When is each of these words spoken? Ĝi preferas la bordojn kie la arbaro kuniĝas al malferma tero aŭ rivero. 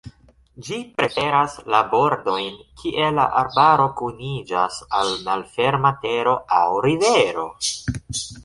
Ĝi 0.67 0.77
preferas 0.99 1.57
la 1.73 1.81
bordojn 1.91 2.55
kie 2.81 3.11
la 3.19 3.27
arbaro 3.43 3.87
kuniĝas 4.01 4.81
al 5.01 5.15
malferma 5.29 5.93
tero 6.07 6.37
aŭ 6.63 6.67
rivero. 6.89 7.49